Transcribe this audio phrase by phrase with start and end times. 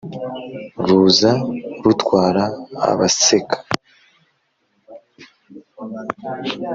[0.85, 1.31] Ruza
[1.83, 2.43] rutwara
[2.89, 3.57] abaseka.